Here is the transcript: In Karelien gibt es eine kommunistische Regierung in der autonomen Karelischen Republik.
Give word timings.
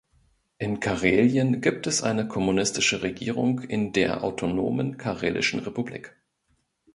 In 0.57 0.79
Karelien 0.79 1.61
gibt 1.61 1.85
es 1.85 2.01
eine 2.01 2.27
kommunistische 2.27 3.03
Regierung 3.03 3.59
in 3.59 3.93
der 3.93 4.23
autonomen 4.23 4.97
Karelischen 4.97 5.59
Republik. 5.59 6.15